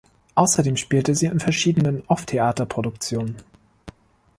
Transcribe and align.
Außerdem 0.33 0.77
spielte 0.77 1.13
sie 1.13 1.27
in 1.27 1.39
verschiedenen 1.39 2.01
Off-Theater-Produktionen. 2.07 3.37